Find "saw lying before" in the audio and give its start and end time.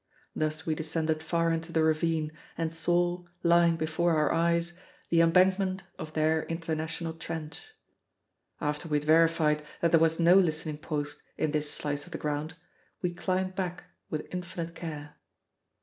2.73-4.15